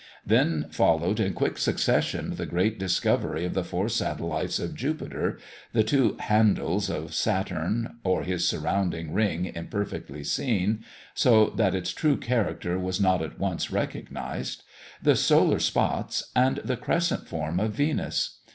Then 0.25 0.65
followed 0.71 1.19
in 1.19 1.33
quick 1.35 1.59
succession 1.59 2.33
the 2.33 2.47
great 2.47 2.79
discovery 2.79 3.45
of 3.45 3.53
the 3.53 3.63
four 3.63 3.87
satellites 3.87 4.57
of 4.57 4.73
Jupiter, 4.73 5.37
the 5.73 5.83
two 5.83 6.17
"handles" 6.21 6.89
of 6.89 7.13
Saturn, 7.13 7.99
or 8.03 8.23
his 8.23 8.47
surrounding 8.47 9.13
ring 9.13 9.45
imperfectly 9.45 10.23
seen, 10.23 10.83
so 11.13 11.51
that 11.51 11.75
its 11.75 11.91
true 11.93 12.17
character 12.17 12.79
was 12.79 12.99
not 12.99 13.21
at 13.21 13.37
once 13.39 13.69
recognised; 13.69 14.63
the 15.03 15.15
solar 15.15 15.59
spots, 15.59 16.31
and 16.35 16.57
the 16.65 16.77
crescent 16.77 17.27
form 17.27 17.59
of 17.59 17.73
Venus. 17.73 18.39